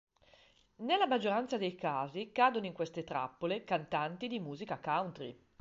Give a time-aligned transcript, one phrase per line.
[0.77, 5.39] Nella maggioranza dei casi cadono in queste trappole cantanti di musica country.